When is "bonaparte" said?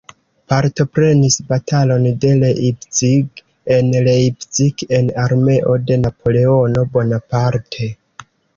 6.99-7.95